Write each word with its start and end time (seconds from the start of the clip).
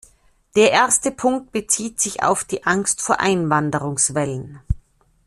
Der 0.55 0.71
erste 0.71 1.11
Punkt 1.11 1.51
bezieht 1.51 1.99
sich 1.99 2.23
auf 2.23 2.43
die 2.43 2.63
Angst 2.63 3.03
vor 3.03 3.19
Einwanderungswellen. 3.19 4.59